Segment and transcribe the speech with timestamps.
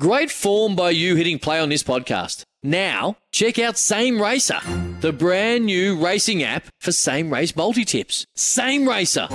[0.00, 2.44] Great form by you hitting play on this podcast.
[2.62, 4.58] Now, check out Same Racer,
[5.02, 8.24] the brand new racing app for same race multi tips.
[8.34, 9.26] Same Racer.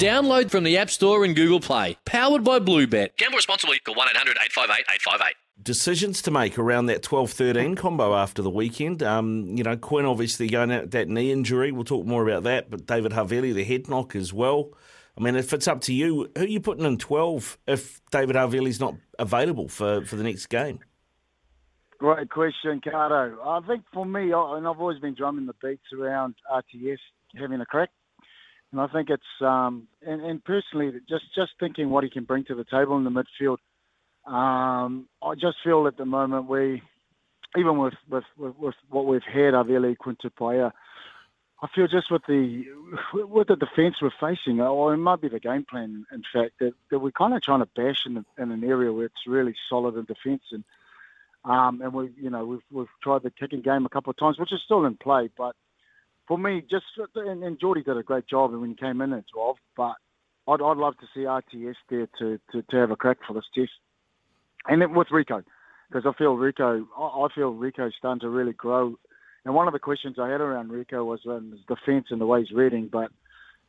[0.00, 1.96] Download from the App Store and Google Play.
[2.04, 3.16] Powered by Bluebet.
[3.16, 3.78] Gamble responsibly.
[3.78, 5.34] Call 1 800 858 858.
[5.62, 9.04] decisions to make around that 12-13 combo after the weekend.
[9.04, 11.70] Um, you know, Quinn obviously going out that knee injury.
[11.70, 12.70] We'll talk more about that.
[12.70, 14.72] But David Havili, the head knock as well.
[15.16, 18.36] I mean, if it's up to you, who are you putting in 12 if David
[18.36, 20.80] Havili's not available for, for the next game?
[21.98, 23.36] Great question, Cardo.
[23.44, 26.98] I think for me, and I've always been drumming the beats around RTS
[27.38, 27.90] having a crack.
[28.72, 32.44] And I think it's, um, and, and personally, just, just thinking what he can bring
[32.44, 33.58] to the table in the midfield,
[34.26, 36.82] um, I just feel at the moment we,
[37.58, 40.72] even with, with, with, with what we've had, Havili, Quinn Tupaea,
[41.62, 42.64] I feel just with the
[43.12, 46.72] with the defence we're facing, or it might be the game plan, in fact, that,
[46.90, 49.94] that we're kind of trying to bash in, in an area where it's really solid
[49.96, 50.42] in defence.
[50.52, 50.64] And
[51.44, 54.38] um, and we, you know, we've we've tried the kicking game a couple of times,
[54.38, 55.28] which is still in play.
[55.36, 55.54] But
[56.26, 59.24] for me, just and, and Jordie did a great job when he came in at
[59.34, 59.56] 12.
[59.76, 59.96] But
[60.48, 63.44] I'd, I'd love to see RTS there to, to, to have a crack for this
[63.54, 63.72] test,
[64.66, 65.44] and then with Rieko,
[65.90, 68.94] because I feel Rieko, I, I feel Rieko's starting to really grow.
[69.44, 72.26] And one of the questions I had around Rieko was um, his defence and the
[72.26, 73.10] way he's reading, but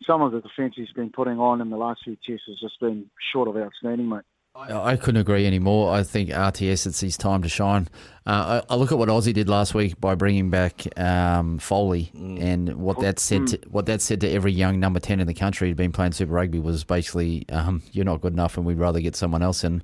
[0.06, 2.80] some of the defence he's been putting on in the last few tests has just
[2.80, 4.24] been short of outstanding, mate.
[4.54, 5.94] I couldn't agree anymore.
[5.94, 7.88] I think RTS, it's his time to shine.
[8.26, 12.12] Uh, I, I look at what Aussie did last week by bringing back um, Foley,
[12.14, 15.34] and what that said to, what that said to every young number ten in the
[15.34, 18.78] country who'd been playing Super Rugby was basically, um, "You're not good enough, and we'd
[18.78, 19.84] rather get someone else." And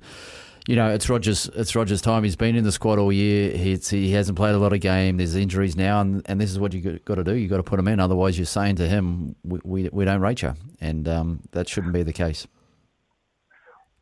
[0.68, 1.48] you know, it's Rogers.
[1.54, 2.24] It's Rogers' time.
[2.24, 3.56] He's been in the squad all year.
[3.56, 5.16] He's, he hasn't played a lot of game.
[5.16, 7.32] There's injuries now, and, and this is what you got to do.
[7.32, 7.98] You've got to put him in.
[7.98, 11.94] Otherwise, you're saying to him, "We we, we don't rate you," and um, that shouldn't
[11.94, 12.46] be the case.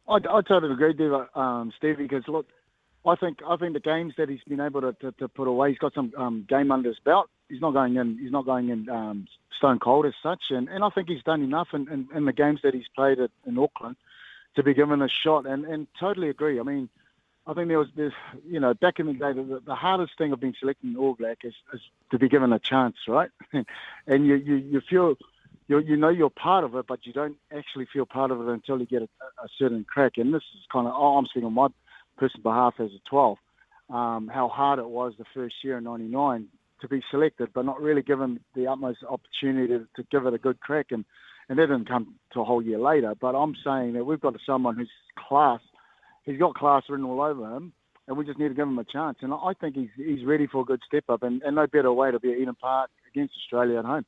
[0.09, 2.03] I, I totally agree, Dave, um, Stevie.
[2.03, 2.47] Because look,
[3.07, 5.71] I think I think the games that he's been able to, to, to put away,
[5.71, 7.31] he's got some um, game under his belt.
[7.49, 8.19] He's not going in.
[8.21, 11.43] He's not going in um, stone cold as such, and, and I think he's done
[11.43, 13.95] enough in, in, in the games that he's played at, in Auckland
[14.57, 15.47] to be given a shot.
[15.47, 16.59] And, and totally agree.
[16.59, 16.89] I mean,
[17.47, 18.13] I think there was this,
[18.45, 21.15] you know, back in the day, the, the hardest thing of being selected in All
[21.15, 21.81] Black is, is
[22.11, 23.31] to be given a chance, right?
[24.07, 25.15] and you, you, you feel,
[25.69, 28.49] you, you know you're part of it, but you don't actually feel part of it
[28.49, 29.09] until you get a,
[29.45, 30.15] a certain crack.
[30.17, 31.69] And this is kind of, oh, I'm speaking on my
[32.19, 33.39] personal behalf as a 12,
[33.91, 36.49] um, how hard it was the first year in 99
[36.81, 40.39] to be selected, but not really given the utmost opportunity to, to give it a
[40.39, 40.87] good crack.
[40.91, 41.05] And,
[41.49, 43.15] and that didn't come to a whole year later.
[43.21, 44.91] But I'm saying that we've got someone who's
[45.29, 45.61] class.
[46.25, 47.73] He's got class written all over him,
[48.09, 49.19] and we just need to give him a chance.
[49.23, 51.93] And I think he's he's ready for a good step up, and, and no better
[51.93, 54.05] way to be at Eden Park against Australia at home.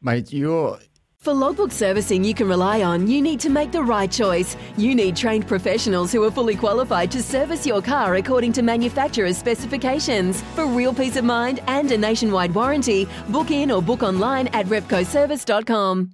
[0.00, 0.78] Mate, you're
[1.18, 4.56] For logbook servicing you can rely on, you need to make the right choice.
[4.76, 9.36] You need trained professionals who are fully qualified to service your car according to manufacturer's
[9.36, 10.42] specifications.
[10.54, 14.66] For real peace of mind and a nationwide warranty, book in or book online at
[14.66, 16.12] repcoservice.com.